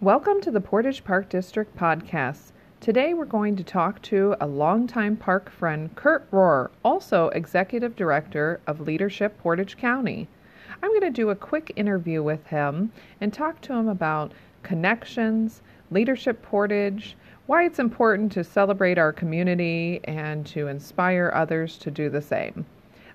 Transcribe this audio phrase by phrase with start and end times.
[0.00, 2.52] Welcome to the Portage Park District podcast.
[2.78, 8.60] Today we're going to talk to a longtime park friend, Kurt Rohr, also Executive Director
[8.68, 10.28] of Leadership Portage County.
[10.80, 14.30] I'm going to do a quick interview with him and talk to him about
[14.62, 21.90] connections, Leadership Portage, why it's important to celebrate our community and to inspire others to
[21.90, 22.64] do the same.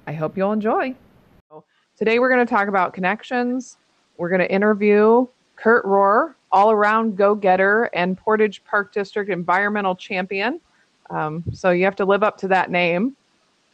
[0.06, 0.96] I hope you'll enjoy.
[1.98, 3.78] Today we're going to talk about connections.
[4.18, 9.96] We're going to interview Kurt Rohr, all around go getter and Portage Park District environmental
[9.96, 10.62] champion.
[11.10, 13.18] Um, so you have to live up to that name.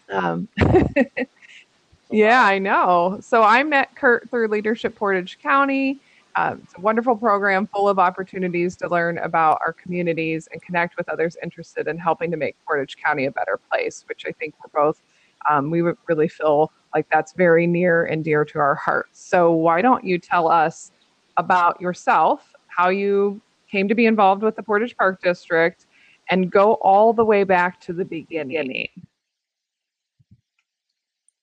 [0.10, 0.48] Um,
[2.10, 3.20] yeah, I know.
[3.22, 6.00] So I met Kurt through Leadership Portage County.
[6.38, 10.96] Um, it's a wonderful program full of opportunities to learn about our communities and connect
[10.96, 14.56] with others interested in helping to make Portage County a better place, which I think
[14.64, 15.02] we're both,
[15.50, 19.20] um, we really feel like that's very near and dear to our hearts.
[19.20, 20.92] So why don't you tell us
[21.38, 22.49] about yourself
[22.80, 25.86] how you came to be involved with the Portage Park District
[26.30, 28.88] and go all the way back to the beginning.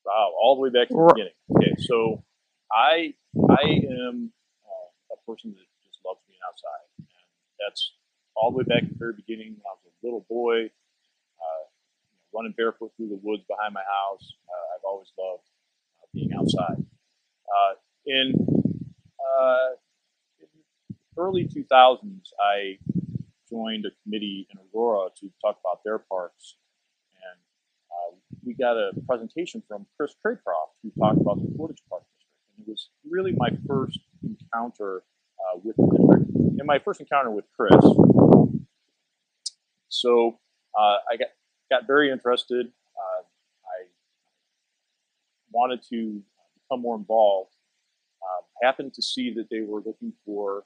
[0.05, 1.37] Wow, all the way back to the beginning.
[1.55, 2.25] Okay, so
[2.73, 3.13] I
[3.51, 3.63] I
[4.09, 4.33] am
[4.65, 7.07] uh, a person that just loves being outside, and
[7.61, 7.93] that's
[8.35, 11.65] all the way back at the very beginning when I was a little boy, uh,
[12.33, 14.33] running barefoot through the woods behind my house.
[14.49, 15.45] Uh, I've always loved
[16.01, 16.81] uh, being outside.
[16.81, 17.75] Uh,
[18.07, 18.33] in
[19.21, 19.66] uh,
[21.19, 22.79] early 2000s, I
[23.49, 26.57] joined a committee in Aurora to talk about their parks.
[27.15, 27.41] And
[27.91, 32.41] uh, we got a presentation from Chris Craycroft, who talked about the Portage Park District.
[32.57, 35.03] And it was really my first encounter
[35.39, 37.75] uh, with the district and my first encounter with Chris.
[39.89, 40.39] So
[40.79, 41.29] uh, I got,
[41.71, 42.67] got very interested.
[42.67, 43.23] Uh,
[43.65, 43.87] I
[45.53, 46.23] wanted to
[46.55, 47.53] become more involved.
[48.23, 50.65] Uh, happened to see that they were looking for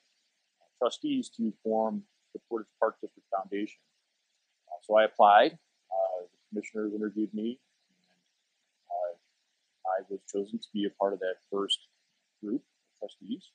[0.81, 3.79] trustees to form the Portage Park District Foundation.
[4.69, 5.53] Uh, so I applied.
[5.53, 7.59] Uh, the commissioners interviewed me,
[7.91, 8.09] and
[8.91, 9.15] uh,
[9.87, 11.79] I was chosen to be a part of that first
[12.43, 13.51] group of trustees.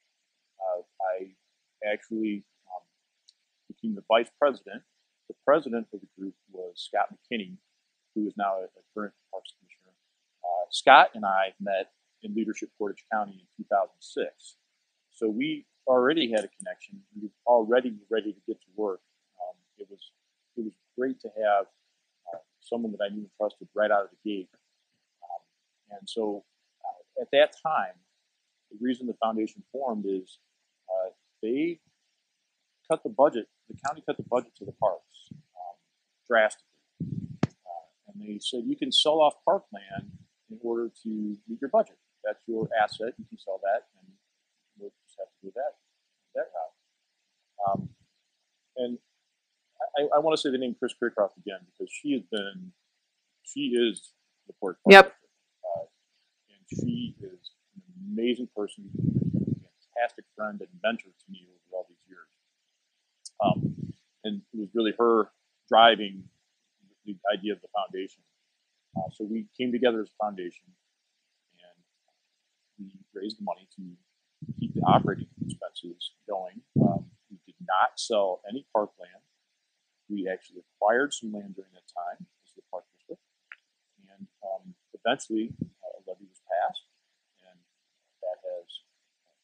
[0.59, 0.81] Uh,
[1.19, 2.83] I actually um,
[3.67, 4.83] became the vice president.
[5.27, 7.57] The president of the group was Scott McKinney,
[8.13, 9.93] who is now a, current Parks Commissioner.
[10.43, 11.91] Uh, Scott and I met
[12.21, 14.55] in Leadership Portage County in 2006.
[15.11, 17.01] So we already had a connection.
[17.21, 19.01] Were already ready to get to work.
[19.41, 20.11] Um, it was
[20.57, 21.65] it was great to have
[22.33, 24.49] uh, someone that I knew and trusted right out of the gate.
[25.23, 26.43] Um, and so
[26.83, 27.93] uh, at that time,
[28.71, 30.39] the reason the foundation formed is
[30.89, 31.09] uh,
[31.41, 31.79] they
[32.89, 33.47] cut the budget.
[33.69, 35.75] The county cut the budget to the parks um,
[36.27, 36.67] drastically,
[37.01, 40.11] uh, and they said you can sell off parkland
[40.51, 41.09] in order to
[41.47, 41.97] meet your budget.
[42.23, 43.13] That's your asset.
[43.17, 43.85] You can sell that,
[45.15, 45.79] just have to do that
[46.35, 46.51] that.
[47.65, 47.89] Um,
[48.77, 48.97] and
[49.97, 52.71] I, I want to say the name Chris Craycroft again because she has been,
[53.43, 54.11] she is
[54.47, 54.77] the port.
[54.89, 55.15] Yep.
[55.63, 55.85] Uh,
[56.49, 61.85] and she is an amazing person, a fantastic friend and mentor to me over all
[61.89, 62.29] these years.
[63.43, 63.93] Um,
[64.23, 65.29] and it was really her
[65.69, 66.23] driving
[67.05, 68.21] the idea of the foundation.
[68.97, 70.65] Uh, so we came together as a foundation
[71.59, 71.77] and
[72.79, 73.81] we raised the money to
[74.59, 76.61] keep operating expenses going.
[76.79, 79.23] Um, we did not sell any park land.
[80.09, 83.21] We actually acquired some land during that time as the park district,
[84.05, 85.49] and um, eventually
[85.81, 86.85] uh, a levy was passed,
[87.41, 87.57] and
[88.21, 88.69] that has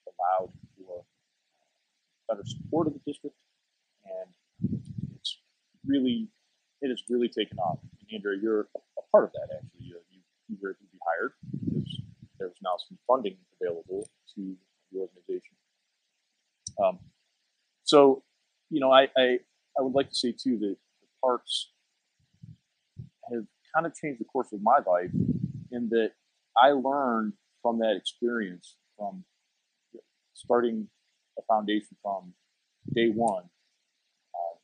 [0.05, 1.03] allowed for
[2.29, 3.37] better support of the district,
[4.05, 4.79] and
[5.17, 5.41] it's
[5.85, 6.29] really
[6.81, 7.79] it has really taken off.
[7.83, 9.85] And Andrea, you're a part of that actually.
[9.85, 11.33] You, you, you were able to be hired
[11.65, 12.01] because
[12.37, 14.55] there's now some funding available to
[14.91, 15.55] the organization.
[16.83, 16.99] Um,
[17.83, 18.23] so,
[18.69, 19.39] you know, I, I,
[19.77, 21.71] I would like to say too that the parks
[23.31, 23.43] have
[23.73, 25.11] kind of changed the course of my life
[25.71, 26.11] in that
[26.61, 29.23] I learned from that experience from
[30.33, 30.87] starting
[31.37, 32.33] a foundation from
[32.93, 33.43] day one.
[34.33, 34.55] Uh,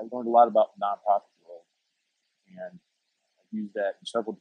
[0.00, 1.64] I learned a lot about the nonprofit world,
[2.46, 2.78] and
[3.38, 4.40] I used that in several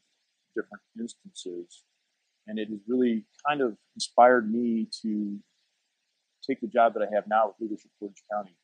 [0.55, 1.83] different instances
[2.47, 5.37] and it has really kind of inspired me to
[6.47, 8.55] take the job that I have now with Leadership Portage County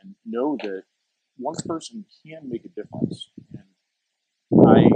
[0.00, 0.82] and know that
[1.36, 3.30] one person can make a difference.
[3.54, 4.88] And I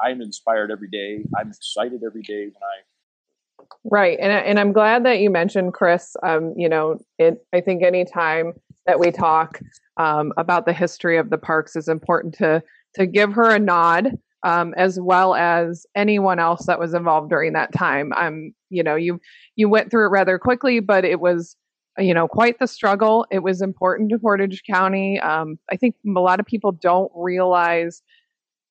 [0.00, 1.24] I'm inspired every day.
[1.36, 2.82] I'm excited every day when I
[3.84, 4.18] Right.
[4.20, 6.16] And and I'm glad that you mentioned Chris.
[6.22, 8.52] Um, you know, it I think any time
[8.86, 9.60] that we talk
[9.96, 12.62] um, about the history of the parks is important to
[12.94, 17.52] to give her a nod um, as well as anyone else that was involved during
[17.54, 18.12] that time.
[18.12, 19.20] Um, you know, you
[19.56, 21.56] you went through it rather quickly, but it was
[21.98, 23.26] you know, quite the struggle.
[23.30, 25.18] It was important to Portage County.
[25.20, 28.02] Um, I think a lot of people don't realize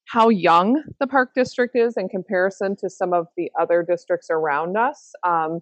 [0.06, 4.78] how young the park district is in comparison to some of the other districts around
[4.78, 5.12] us.
[5.26, 5.60] Um,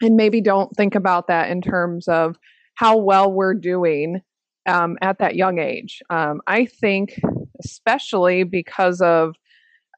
[0.00, 2.36] and maybe don't think about that in terms of
[2.74, 4.22] how well we're doing
[4.66, 6.02] um, at that young age.
[6.08, 7.20] Um, I think,
[7.64, 9.34] especially because of,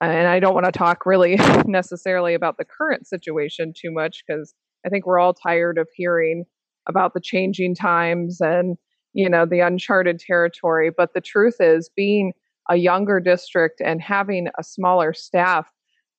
[0.01, 4.55] and I don't want to talk really necessarily about the current situation too much because
[4.87, 6.45] I think we're all tired of hearing
[6.89, 8.77] about the changing times and
[9.13, 12.33] you know the uncharted territory but the truth is being
[12.71, 15.67] a younger district and having a smaller staff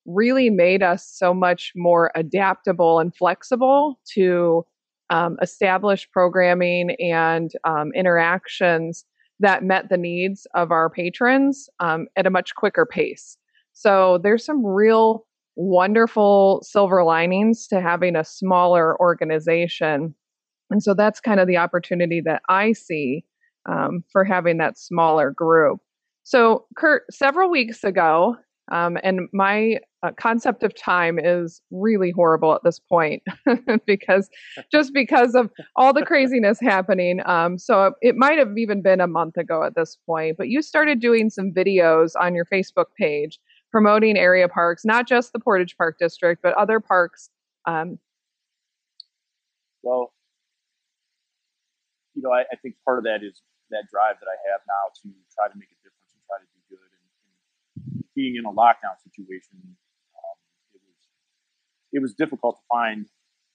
[0.05, 4.65] really made us so much more adaptable and flexible to
[5.11, 9.05] um, establish programming and um, interactions
[9.39, 13.37] that met the needs of our patrons um, at a much quicker pace.
[13.73, 15.25] So there's some real
[15.55, 20.15] wonderful silver linings to having a smaller organization
[20.69, 23.25] and so that's kind of the opportunity that I see
[23.67, 25.79] um, for having that smaller group.
[26.23, 28.35] So, Kurt, several weeks ago,
[28.71, 33.21] um, and my uh, concept of time is really horrible at this point
[33.85, 34.29] because
[34.71, 37.19] just because of all the craziness happening.
[37.25, 40.61] Um, so it might have even been a month ago at this point, but you
[40.61, 43.39] started doing some videos on your Facebook page
[43.71, 47.29] promoting area parks, not just the Portage Park District, but other parks.
[47.65, 47.99] Um,
[49.83, 50.11] well,
[52.15, 54.91] you know, I, I, think part of that is that drive that I have now
[55.03, 56.89] to try to make a difference and try to do good.
[56.91, 57.05] And,
[58.03, 60.37] and being in a lockdown situation, um,
[60.75, 60.99] it was
[61.95, 63.07] it was difficult to find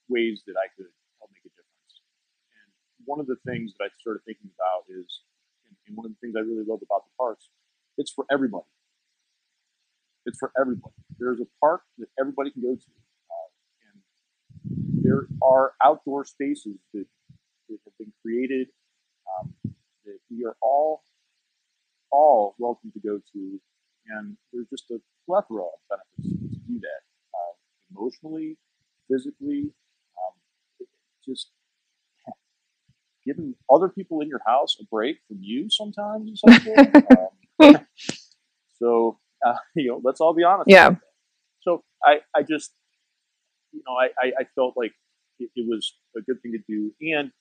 [0.09, 0.89] ways that I could
[1.21, 1.93] help make a difference.
[2.49, 2.67] And
[3.05, 5.21] one of the things that I started thinking about is,
[5.85, 7.45] and, one of the things I really love about the parks,
[7.99, 8.65] it's for everybody.
[10.25, 10.97] It's for everybody.
[11.19, 12.91] There's a park that everybody can go to.
[13.29, 13.49] Uh,
[13.85, 13.95] and
[15.05, 17.05] there are outdoor spaces that
[17.69, 18.67] that have been created
[19.29, 19.53] um,
[20.05, 21.03] that we are all
[22.11, 23.59] all welcome to go to,
[24.09, 27.01] and there's just a plethora of benefits to do that
[27.33, 27.53] uh,
[27.91, 28.57] emotionally,
[29.09, 29.71] physically,
[30.17, 30.87] um,
[31.25, 31.51] just
[33.25, 36.41] giving other people in your house a break from you sometimes
[37.59, 37.77] um,
[38.79, 40.69] so uh, you know, let's all be honest.
[40.69, 40.95] Yeah.
[41.61, 42.71] So I, I just,
[43.71, 44.93] you know, I, I, felt like
[45.39, 47.31] it, it, was a good thing to do, and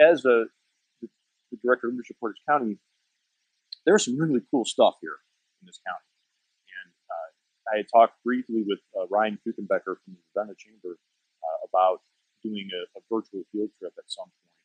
[0.00, 0.44] as a
[1.02, 1.08] the,
[1.50, 2.78] the director of leadership Portage County,
[3.88, 5.16] there's some really cool stuff here
[5.60, 6.04] in this county.
[6.68, 7.28] And uh,
[7.72, 11.00] I had talked briefly with uh, Ryan Kuchenbecker from the Ravenna Chamber
[11.40, 12.04] uh, about
[12.44, 14.60] doing a, a, virtual field trip at some point.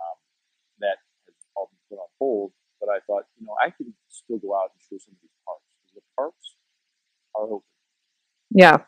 [0.00, 0.16] Um,
[0.80, 0.96] that
[1.28, 4.56] has all been put on hold, but I thought, you know, I could still go
[4.56, 5.62] out and show some of these parks
[5.94, 6.56] the parks
[7.36, 7.68] are open.
[8.50, 8.78] Yeah.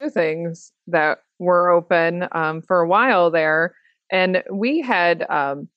[0.00, 3.74] Two things that were open um, for a while there
[4.10, 5.68] and we had, um,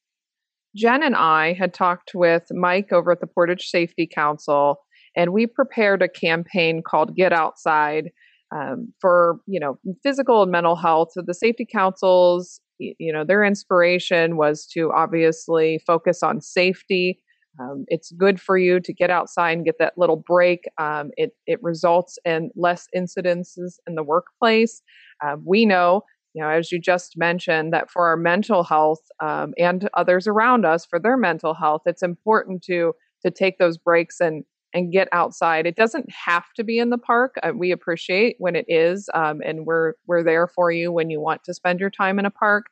[0.75, 4.77] Jen and I had talked with Mike over at the Portage Safety Council,
[5.15, 8.09] and we prepared a campaign called Get Outside
[8.55, 11.09] um, for, you know, physical and mental health.
[11.13, 17.19] So the safety councils, you know, their inspiration was to obviously focus on safety.
[17.59, 20.61] Um, it's good for you to get outside and get that little break.
[20.79, 24.81] Um, it, it results in less incidences in the workplace.
[25.23, 29.53] Uh, we know you know, as you just mentioned, that for our mental health um,
[29.57, 32.93] and others around us for their mental health, it's important to
[33.23, 34.43] to take those breaks and
[34.73, 35.65] and get outside.
[35.65, 37.35] It doesn't have to be in the park.
[37.41, 41.19] Uh, we appreciate when it is, um, and we're we're there for you when you
[41.19, 42.67] want to spend your time in a park.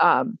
[0.00, 0.38] Um,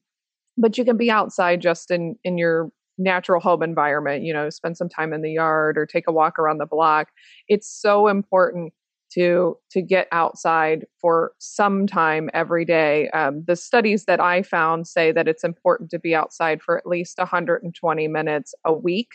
[0.56, 4.22] but you can be outside just in in your natural home environment.
[4.22, 7.08] You know, spend some time in the yard or take a walk around the block.
[7.48, 8.72] It's so important
[9.14, 13.08] to to get outside for some time every day.
[13.10, 16.86] Um, the studies that I found say that it's important to be outside for at
[16.86, 19.08] least 120 minutes a week,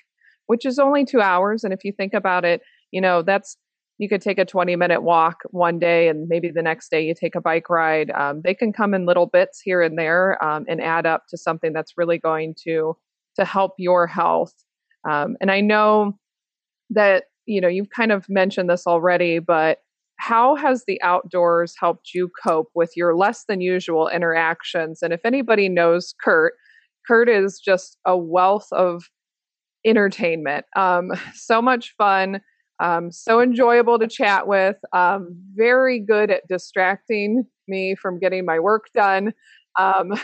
[0.47, 1.63] which is only two hours.
[1.63, 2.61] And if you think about it,
[2.91, 3.57] you know that's
[3.97, 7.13] you could take a 20 minute walk one day and maybe the next day you
[7.13, 10.65] take a bike ride um, they can come in little bits here and there um,
[10.67, 12.95] and add up to something that's really going to
[13.35, 14.53] to help your health
[15.09, 16.17] um, and i know
[16.89, 19.79] that you know you've kind of mentioned this already but
[20.17, 24.99] how has the outdoors helped you cope with your less than usual interactions?
[25.01, 26.53] And if anybody knows Kurt,
[27.07, 29.03] Kurt is just a wealth of
[29.85, 30.65] entertainment.
[30.75, 32.41] Um, so much fun,
[32.81, 38.59] um, so enjoyable to chat with, um, very good at distracting me from getting my
[38.59, 39.33] work done.
[39.79, 40.13] Um,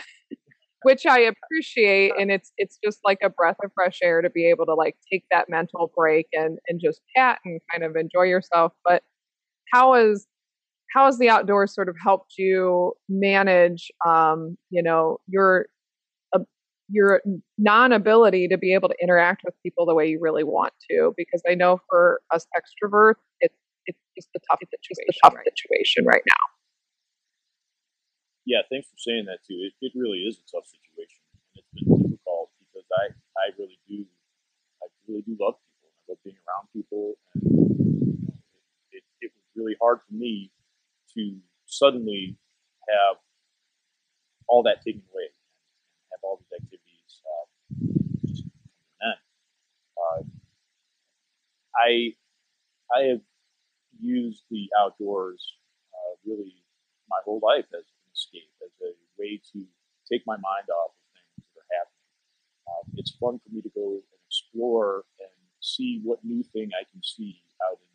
[0.82, 4.48] which I appreciate, and it's it's just like a breath of fresh air to be
[4.48, 8.24] able to like take that mental break and and just chat and kind of enjoy
[8.24, 8.72] yourself.
[8.84, 9.02] But
[9.72, 10.26] how is
[10.92, 15.66] how has the outdoors sort of helped you manage, um, you know, your
[16.34, 16.40] uh,
[16.88, 17.22] your
[17.58, 21.14] non-ability to be able to interact with people the way you really want to?
[21.16, 25.34] Because I know for us extroverts, it's it's just a tough it's situation, a tough
[25.34, 26.44] right situation right now.
[28.44, 29.54] Yeah, thanks for saying that too.
[29.54, 31.22] It, it really is a tough situation,
[31.56, 34.04] and it's been difficult because I I really do
[34.82, 35.88] I really do love people.
[35.88, 38.01] I love being around people, and it, it was
[39.56, 40.50] really hard for me
[41.14, 42.36] to suddenly
[42.88, 43.16] have
[44.48, 47.46] all that taken away and have all these activities uh,
[48.26, 48.44] just
[49.96, 50.22] Uh,
[51.76, 52.14] I
[52.94, 53.20] I have
[54.00, 55.56] used the outdoors
[55.94, 56.54] uh, really
[57.08, 59.64] my whole life as an escape, as a way to
[60.10, 62.08] take my mind off of things that are happening.
[62.68, 66.84] Um, it's fun for me to go and explore and see what new thing I
[66.90, 67.92] can see out in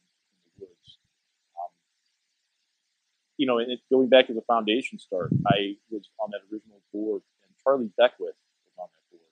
[3.48, 7.22] you know, it, going back to the foundation start, I was on that original board,
[7.44, 9.32] and Charlie Beckwith was on that board,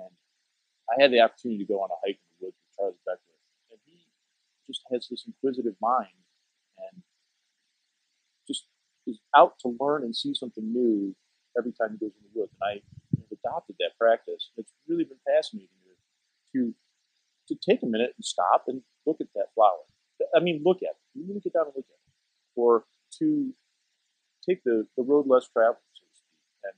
[0.00, 0.14] and
[0.88, 3.44] I had the opportunity to go on a hike in the woods with Charlie Beckwith,
[3.68, 4.08] and he
[4.66, 6.24] just has this inquisitive mind,
[6.78, 7.02] and
[8.48, 8.64] just
[9.06, 11.14] is out to learn and see something new
[11.58, 12.72] every time he goes in the woods, and I
[13.20, 14.52] have adopted that practice.
[14.56, 15.68] It's really been fascinating
[16.56, 16.72] to
[17.48, 19.84] to take a minute and stop and look at that flower.
[20.34, 20.96] I mean, look at it.
[21.14, 21.89] You really get down and look to
[24.48, 26.76] take the, the road less traveled, so to speak, and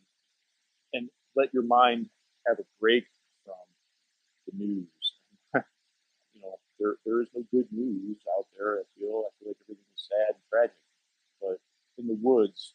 [0.94, 1.04] and
[1.36, 2.08] let your mind
[2.46, 3.04] have a break
[3.44, 3.62] from
[4.46, 5.04] the news.
[6.34, 8.80] you know, there, there is no good news out there.
[8.80, 10.82] I feel I feel like everything is sad and tragic.
[11.40, 11.58] But
[11.98, 12.74] in the woods,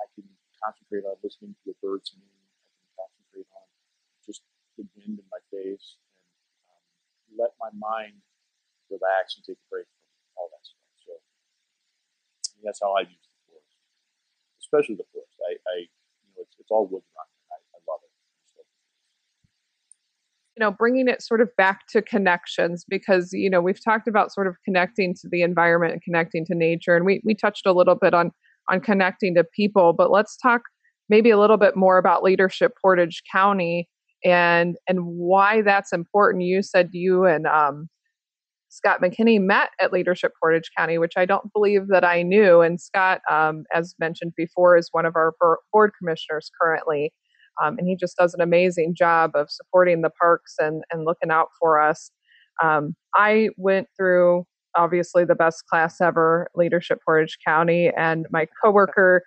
[0.00, 0.26] I can
[0.62, 2.28] concentrate on listening to the birds singing.
[2.28, 3.66] I can concentrate on
[4.26, 4.42] just
[4.78, 5.98] the wind in my face
[6.66, 6.84] and um,
[7.38, 8.18] let my mind
[8.90, 11.14] relax and take a break from all that stuff
[12.42, 13.23] So that's how I forest,
[14.64, 15.36] especially the forest.
[15.44, 18.10] I, I you know, it's, it's all wood around I, I love it.
[20.56, 24.32] You know, bringing it sort of back to connections because you know we've talked about
[24.32, 27.72] sort of connecting to the environment and connecting to nature, and we we touched a
[27.72, 28.30] little bit on
[28.68, 30.62] on connecting to people, but let's talk
[31.08, 33.88] maybe a little bit more about leadership Portage County
[34.24, 36.44] and and why that's important.
[36.44, 37.88] You said you and um,
[38.74, 42.60] Scott McKinney met at Leadership Portage County, which I don't believe that I knew.
[42.60, 45.32] And Scott, um, as mentioned before, is one of our
[45.72, 47.12] board commissioners currently.
[47.62, 51.30] Um, and he just does an amazing job of supporting the parks and, and looking
[51.30, 52.10] out for us.
[52.64, 54.44] Um, I went through
[54.76, 59.22] obviously the best class ever, Leadership Portage County, and my coworker,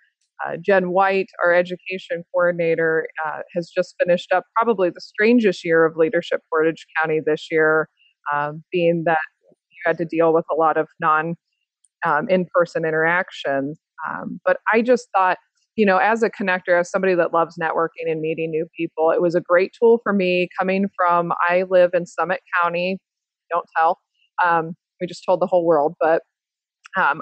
[0.46, 5.86] uh, Jen White, our education coordinator, uh, has just finished up probably the strangest year
[5.86, 7.88] of Leadership Portage County this year,
[8.34, 9.20] um, being that
[9.86, 11.36] had to deal with a lot of non
[12.05, 13.79] um, in person interactions.
[14.07, 15.38] Um, but I just thought,
[15.75, 19.22] you know, as a connector, as somebody that loves networking and meeting new people, it
[19.22, 22.98] was a great tool for me coming from, I live in Summit County.
[23.51, 24.00] Don't tell.
[24.43, 26.24] Um, we just told the whole world, but
[26.98, 27.22] um,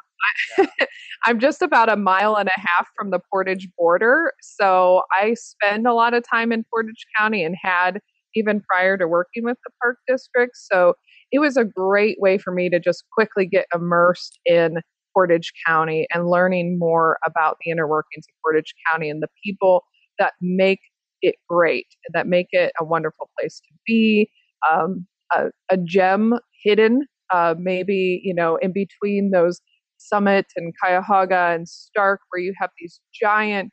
[0.58, 0.68] I,
[1.26, 4.32] I'm just about a mile and a half from the Portage border.
[4.42, 8.00] So I spend a lot of time in Portage County and had
[8.36, 10.54] even prior to working with the park district.
[10.56, 10.94] So
[11.32, 14.76] it was a great way for me to just quickly get immersed in
[15.14, 19.84] Portage County and learning more about the inner workings of Portage County and the people
[20.20, 20.80] that make
[21.22, 24.30] it great, that make it a wonderful place to be,
[24.70, 29.60] um, a, a, gem hidden, uh, maybe, you know, in between those
[29.98, 33.72] Summit and Cuyahoga and Stark, where you have these giant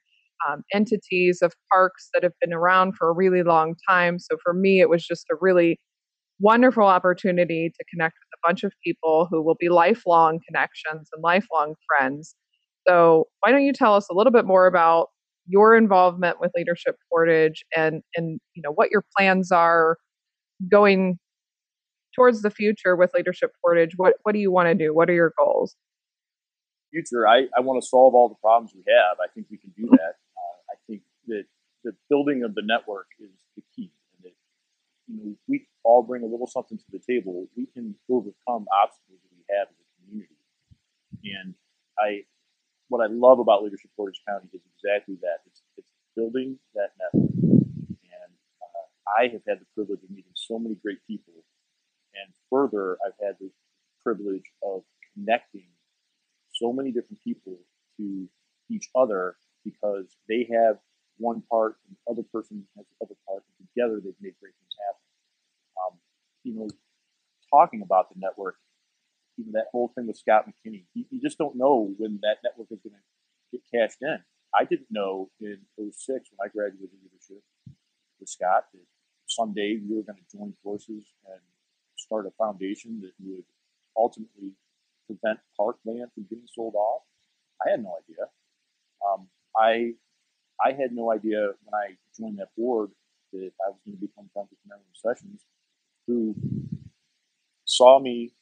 [0.48, 4.18] um, entities of parks that have been around for a really long time.
[4.18, 5.78] So for me, it was just a really
[6.40, 11.22] wonderful opportunity to connect with a bunch of people who will be lifelong connections and
[11.22, 12.34] lifelong friends.
[12.86, 15.08] So, why don't you tell us a little bit more about
[15.46, 19.96] your involvement with Leadership Portage and and you know what your plans are
[20.70, 21.18] going
[22.14, 23.92] towards the future with Leadership Portage?
[23.96, 24.94] What what do you want to do?
[24.94, 25.76] What are your goals?
[26.90, 29.16] Future, I, I want to solve all the problems we have.
[29.18, 30.14] I think we can do that.
[30.36, 31.44] Uh, I think that
[31.84, 33.90] the building of the network is the key
[35.12, 39.18] you know, we all bring a little something to the table, we can overcome obstacles
[39.22, 40.36] that we have as a community.
[41.24, 41.54] And
[41.98, 42.24] I,
[42.88, 45.42] what I love about Leadership Portage County is exactly that.
[45.46, 47.30] It's, it's building that network.
[47.32, 48.30] And
[48.62, 48.86] uh,
[49.18, 51.34] I have had the privilege of meeting so many great people.
[52.14, 53.50] And further, I've had the
[54.02, 54.82] privilege of
[55.14, 55.68] connecting
[56.52, 57.58] so many different people
[57.96, 58.28] to
[58.70, 60.78] each other because they have
[61.18, 64.54] one part and the other person has the other part, and together they've made great
[64.58, 65.01] things happen.
[66.44, 66.68] You know,
[67.50, 68.56] talking about the network,
[69.38, 72.68] even that whole thing with Scott McKinney, you, you just don't know when that network
[72.70, 74.18] is going to get cashed in.
[74.54, 77.42] I didn't know in 06 when I graduated leadership
[78.20, 78.86] with Scott that
[79.26, 81.40] someday we were going to join forces and
[81.96, 83.44] start a foundation that would
[83.96, 84.52] ultimately
[85.06, 87.02] prevent parkland from getting sold off.
[87.64, 88.26] I had no idea.
[89.06, 89.94] Um, I
[90.62, 92.90] I had no idea when I joined that board
[93.32, 95.42] that I was going to become friends with Marilyn Sessions,
[96.06, 96.34] who
[97.64, 98.32] saw me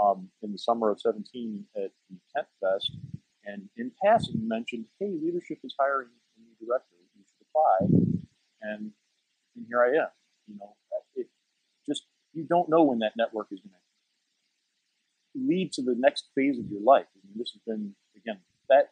[0.00, 2.96] um, in the summer of 17 at the Kent Fest,
[3.44, 6.96] and in passing mentioned, "Hey, leadership is hiring a new director.
[7.16, 8.22] You should apply."
[8.62, 8.92] And
[9.56, 10.10] and here I am.
[10.46, 10.76] You know,
[11.14, 11.28] it
[11.86, 13.78] just you don't know when that network is going to
[15.46, 17.06] lead to the next phase of your life.
[17.14, 18.90] I mean, this has been again that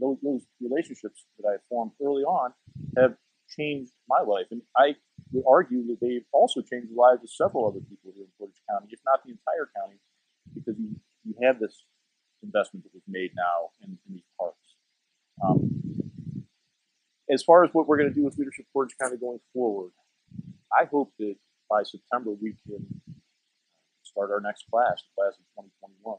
[0.00, 2.52] those, those relationships that I formed early on
[2.96, 3.16] have
[3.48, 4.96] changed my life, and I
[5.32, 8.60] would argue that they've also changed the lives of several other people here in Portage
[8.68, 9.96] County, if not the entire county,
[10.54, 11.84] because you, you have this
[12.42, 14.76] investment that was made now in, in these parks.
[15.42, 16.44] Um,
[17.30, 19.90] as far as what we're going to do with Leadership Portage County going forward,
[20.72, 21.36] I hope that
[21.70, 22.86] by September we can
[24.02, 26.18] start our next class, the class of 2021.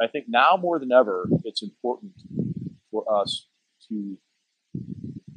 [0.00, 2.12] I think now more than ever, it's important
[2.90, 3.46] for us
[3.88, 4.18] to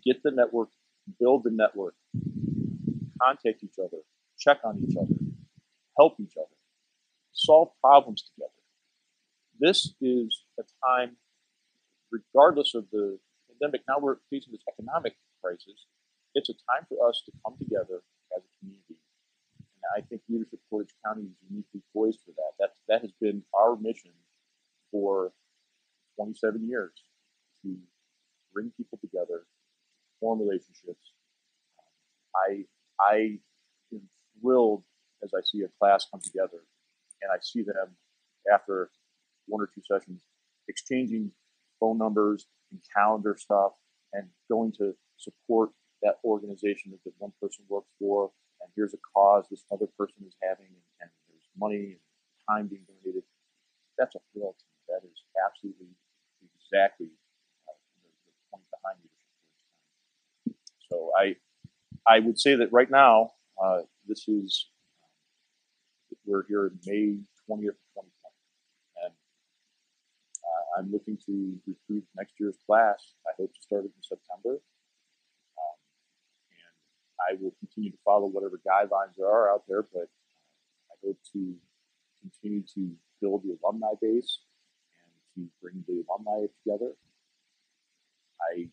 [0.03, 0.69] get the network,
[1.19, 1.93] build the network,
[3.21, 3.97] contact each other,
[4.39, 5.15] check on each other,
[5.97, 6.55] help each other,
[7.31, 8.51] solve problems together.
[9.59, 11.17] This is a time,
[12.11, 13.19] regardless of the
[13.49, 15.85] pandemic, now we're facing this economic crisis.
[16.35, 18.03] It's a time for us to come together
[18.35, 19.01] as a community.
[19.57, 22.51] And I think Leadership Portage County is uniquely poised for that.
[22.59, 24.11] That, that has been our mission
[24.91, 25.31] for
[26.17, 26.93] 27 years
[27.63, 27.77] to
[28.53, 29.45] bring people together,
[30.19, 31.13] form relationships.
[32.35, 32.65] I
[32.99, 33.39] I
[33.93, 34.01] am
[34.41, 34.83] thrilled
[35.23, 36.63] as I see a class come together,
[37.21, 37.95] and I see them
[38.51, 38.89] after
[39.47, 40.21] one or two sessions
[40.67, 41.31] exchanging
[41.79, 43.73] phone numbers and calendar stuff,
[44.13, 45.71] and going to support
[46.03, 48.31] that organization that one person works for.
[48.61, 52.01] And here's a cause this other person is having, and, and there's money and
[52.49, 53.23] time being donated.
[53.97, 54.77] That's a thrill to me.
[54.89, 55.87] That is absolutely
[56.43, 57.09] exactly
[57.67, 60.57] uh, the point behind leadership
[60.89, 61.35] So I,
[62.07, 64.67] I would say that right now, uh, this is,
[66.25, 68.07] we're here May 20th, 2020.
[69.03, 73.13] And uh, I'm looking to recruit next year's class.
[73.27, 74.61] I hope to start it in September.
[75.59, 75.77] Um,
[76.51, 76.75] and
[77.19, 80.07] I will continue to follow whatever guidelines there are out there, but
[80.91, 81.55] I hope to
[82.21, 84.39] continue to build the alumni base
[85.35, 86.93] and to bring the alumni together
[88.41, 88.69] I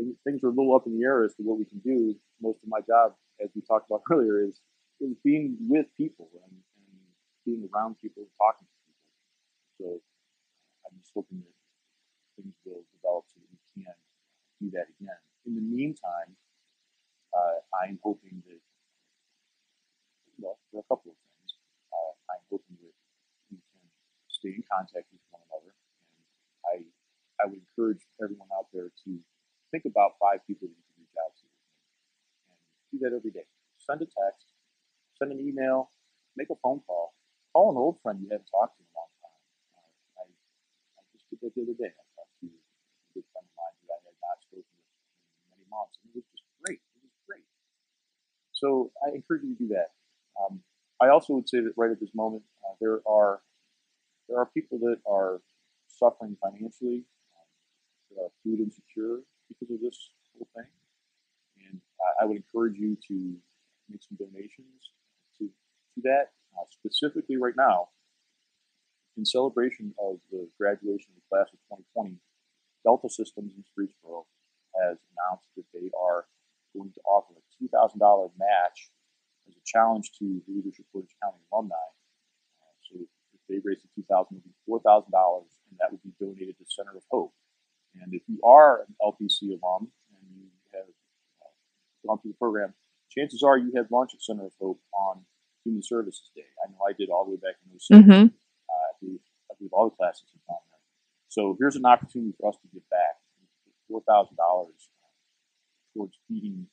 [0.00, 2.14] think things are a little up in the air as to what we can do.
[2.40, 4.60] Most of my job, as we talked about earlier, is
[5.00, 7.00] is being with people and, and
[7.44, 9.08] being around people, and talking to people.
[9.80, 9.86] So
[10.84, 11.56] I'm just hoping that
[12.36, 13.96] things will develop so that we can
[14.60, 15.20] do that again.
[15.46, 16.36] In the meantime,
[17.32, 18.60] uh, I'm hoping that
[20.40, 21.52] well, for a couple of things.
[21.92, 22.96] Uh, I'm hoping that
[23.52, 23.84] we can
[24.28, 26.24] stay in contact with one another, and
[26.64, 26.74] I
[27.40, 29.10] I would encourage everyone out there to
[29.70, 32.58] think about five people that you can reach out to and
[32.90, 33.46] do that every day.
[33.78, 34.50] Send a text,
[35.16, 35.90] send an email,
[36.36, 37.14] make a phone call,
[37.54, 39.42] call an old friend you haven't talked to in a long time.
[39.74, 41.90] Uh, I, I just did that the other day.
[41.94, 45.46] I talked to a good friend of mine who I had not spoken with in
[45.54, 46.82] many months, and it was just great.
[46.98, 47.46] It was great.
[48.52, 49.94] So I encourage you to do that.
[50.38, 50.60] Um,
[51.00, 53.40] I also would say that right at this moment, uh, there are
[54.28, 55.40] there are people that are
[55.88, 57.04] suffering financially
[58.14, 59.98] uh, food insecure because of this
[60.32, 60.70] whole thing.
[61.66, 61.80] And
[62.20, 63.36] I would encourage you to
[63.90, 64.94] make some donations
[65.38, 66.30] to, to that.
[66.50, 67.88] Uh, specifically, right now,
[69.16, 71.58] in celebration of the graduation of the class of
[71.94, 72.18] 2020,
[72.82, 74.24] Delta Systems in Streetsboro
[74.74, 76.26] has announced that they are
[76.74, 77.98] going to offer a $2,000
[78.38, 78.90] match
[79.48, 81.74] as a challenge to the Leadership Portage County alumni.
[81.74, 82.98] Uh, so
[83.34, 85.06] if they raise the 2000 it would be $4,000,
[85.70, 87.34] and that would be donated to Center of Hope.
[87.94, 90.86] And if you are an LPC alum and you have
[91.42, 92.74] uh, gone through the program,
[93.10, 95.22] chances are you had lunch at Center of Hope on
[95.64, 96.46] Human Services Day.
[96.64, 98.00] I know I did all the way back in 06.
[98.00, 98.10] Mm-hmm.
[98.10, 100.84] Uh, I, believe, I believe all the classes have gone there.
[101.28, 103.18] So here's an opportunity for us to give back
[103.90, 104.36] $4,000
[105.94, 106.66] towards feeding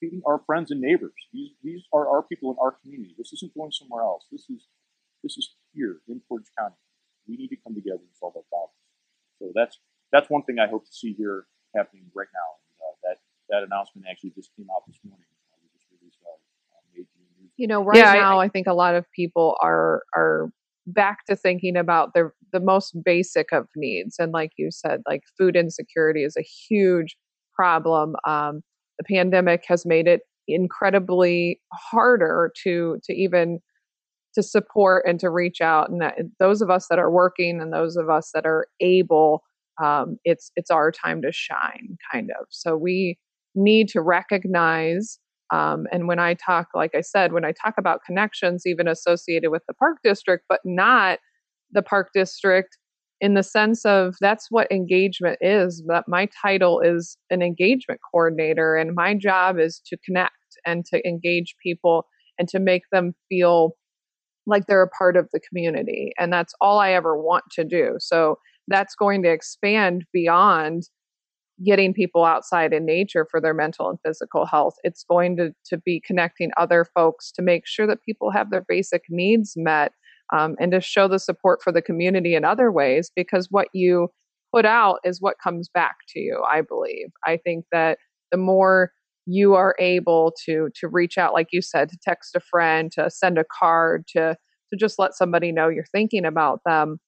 [0.00, 1.12] feeding our friends and neighbors.
[1.30, 3.14] These, these are our people in our community.
[3.18, 4.24] This isn't going somewhere else.
[4.32, 4.66] This is
[5.22, 6.76] this is here in Portage County.
[7.28, 8.69] We need to come together and solve our problems.
[9.40, 9.80] So that's
[10.12, 12.48] that's one thing I hope to see here happening right now.
[12.60, 13.16] And, uh, that
[13.48, 15.26] that announcement actually just came out this morning.
[15.50, 16.36] Uh, we just released uh,
[17.56, 20.50] you know, right yeah, now I, I think a lot of people are are
[20.86, 25.20] back to thinking about the the most basic of needs and like you said like
[25.38, 27.16] food insecurity is a huge
[27.54, 28.62] problem um,
[28.98, 33.60] the pandemic has made it incredibly harder to to even
[34.34, 37.72] to support and to reach out and that, those of us that are working and
[37.72, 39.42] those of us that are able
[39.82, 43.18] um, it's it's our time to shine kind of so we
[43.54, 45.18] need to recognize
[45.50, 49.50] um, and when I talk, like I said, when I talk about connections, even associated
[49.50, 51.18] with the park district, but not
[51.72, 52.78] the park district
[53.20, 55.82] in the sense of that's what engagement is.
[55.88, 61.06] That my title is an engagement coordinator, and my job is to connect and to
[61.06, 62.06] engage people
[62.38, 63.72] and to make them feel
[64.50, 66.12] like they're a part of the community.
[66.18, 67.96] And that's all I ever want to do.
[67.98, 70.84] So that's going to expand beyond
[71.64, 74.74] getting people outside in nature for their mental and physical health.
[74.82, 78.64] It's going to, to be connecting other folks to make sure that people have their
[78.66, 79.92] basic needs met
[80.32, 84.08] um, and to show the support for the community in other ways because what you
[84.54, 87.08] put out is what comes back to you, I believe.
[87.26, 87.98] I think that
[88.30, 88.92] the more
[89.30, 93.08] you are able to to reach out like you said to text a friend to
[93.10, 94.36] send a card to
[94.70, 96.98] to just let somebody know you're thinking about them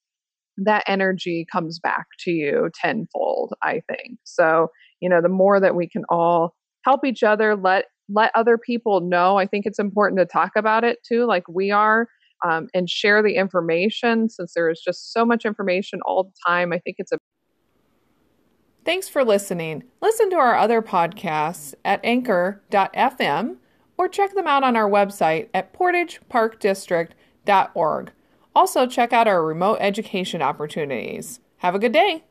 [0.58, 4.18] that energy comes back to you tenfold i think.
[4.24, 4.68] So
[5.00, 6.54] you know the more that we can all
[6.84, 10.84] help each other let let other people know i think it's important to talk about
[10.84, 12.08] it too like we are
[12.44, 16.72] um, and share the information since there is just so much information all the time.
[16.72, 17.18] I think it's a
[18.84, 23.56] thanks for listening listen to our other podcasts at anchor.fm
[23.96, 28.12] or check them out on our website at portageparkdistrict.org
[28.54, 31.40] also, check out our remote education opportunities.
[31.58, 32.24] Have a good day.